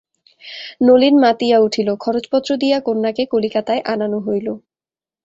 নলিন 0.81 1.15
মাতিয়া 1.19 1.57
উঠিল, 1.59 1.89
খরচপত্র 1.95 2.49
দিয়া 2.57 2.77
কন্যাকে 2.79 3.23
কলিকাতায় 3.25 3.81
আনানো 3.85 4.19
হইল। 4.19 4.47